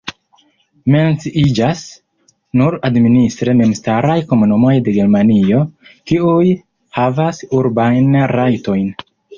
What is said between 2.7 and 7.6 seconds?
administre memstaraj komunumoj de Germanio, kiuj havas